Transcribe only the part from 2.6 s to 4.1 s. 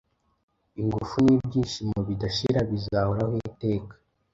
bizahoraho iteka.